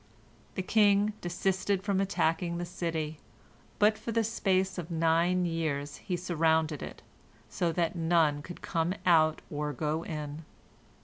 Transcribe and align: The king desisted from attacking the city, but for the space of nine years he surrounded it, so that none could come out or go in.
The 0.55 0.63
king 0.63 1.13
desisted 1.21 1.83
from 1.83 2.01
attacking 2.01 2.57
the 2.57 2.65
city, 2.65 3.19
but 3.77 3.99
for 3.99 4.11
the 4.11 4.23
space 4.23 4.79
of 4.79 4.89
nine 4.89 5.45
years 5.45 5.97
he 5.97 6.17
surrounded 6.17 6.81
it, 6.81 7.03
so 7.51 7.71
that 7.73 7.95
none 7.95 8.41
could 8.41 8.63
come 8.63 8.95
out 9.05 9.43
or 9.51 9.73
go 9.73 10.01
in. 10.01 10.43